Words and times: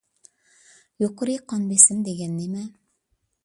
يۇقىرى 1.03 1.37
قان 1.53 1.69
بېسىم 1.73 2.03
دېگەن 2.11 2.37
نېمە؟ 2.41 2.67